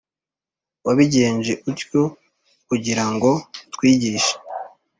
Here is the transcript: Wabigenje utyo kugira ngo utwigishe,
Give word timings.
Wabigenje 0.85 1.53
utyo 1.69 2.03
kugira 2.67 3.03
ngo 3.13 3.31
utwigishe, 3.67 4.33